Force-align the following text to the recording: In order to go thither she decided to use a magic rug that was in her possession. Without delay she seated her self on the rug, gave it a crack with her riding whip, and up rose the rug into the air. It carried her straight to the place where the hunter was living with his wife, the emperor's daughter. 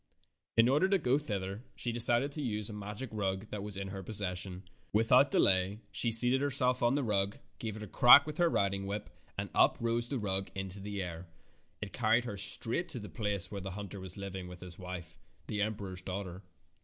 In 0.57 0.67
order 0.67 0.89
to 0.89 0.97
go 0.97 1.19
thither 1.19 1.61
she 1.75 1.91
decided 1.91 2.31
to 2.31 2.41
use 2.41 2.71
a 2.71 2.73
magic 2.73 3.09
rug 3.13 3.45
that 3.51 3.61
was 3.61 3.77
in 3.77 3.89
her 3.89 4.01
possession. 4.01 4.67
Without 4.91 5.29
delay 5.29 5.81
she 5.91 6.11
seated 6.11 6.41
her 6.41 6.49
self 6.49 6.81
on 6.81 6.95
the 6.95 7.03
rug, 7.03 7.37
gave 7.59 7.77
it 7.77 7.83
a 7.83 7.87
crack 7.87 8.25
with 8.25 8.39
her 8.39 8.49
riding 8.49 8.87
whip, 8.87 9.11
and 9.37 9.51
up 9.53 9.77
rose 9.79 10.07
the 10.07 10.17
rug 10.17 10.49
into 10.55 10.79
the 10.79 11.03
air. 11.03 11.27
It 11.83 11.93
carried 11.93 12.25
her 12.25 12.35
straight 12.35 12.89
to 12.89 12.99
the 12.99 13.09
place 13.09 13.51
where 13.51 13.61
the 13.61 13.69
hunter 13.77 13.99
was 13.99 14.17
living 14.17 14.47
with 14.47 14.61
his 14.61 14.79
wife, 14.79 15.19
the 15.45 15.61
emperor's 15.61 16.01
daughter. 16.01 16.41